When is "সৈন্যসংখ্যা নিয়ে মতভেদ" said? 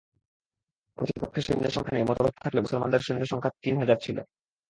1.47-2.35